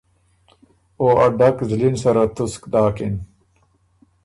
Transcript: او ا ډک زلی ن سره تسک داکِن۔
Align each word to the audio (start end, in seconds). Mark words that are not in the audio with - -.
او 0.99 1.05
ا 1.25 1.27
ډک 1.37 1.57
زلی 1.69 1.89
ن 1.93 1.95
سره 2.03 2.23
تسک 2.35 2.63
داکِن۔ 2.71 3.15